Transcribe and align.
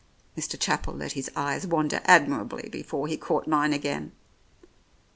Mr. 0.35 0.59
Chapel 0.59 0.95
let 0.95 1.11
his 1.11 1.29
eyes 1.35 1.67
wander 1.67 2.01
admirably 2.05 2.69
before 2.69 3.05
he 3.05 3.17
caught 3.17 3.45
mine 3.45 3.71
again. 3.71 4.13